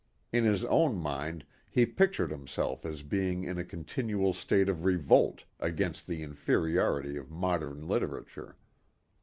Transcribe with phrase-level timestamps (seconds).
[0.33, 5.43] In his own mind he pictured himself as being in a continual state of revolt
[5.59, 8.57] against the inferiority of modern literature.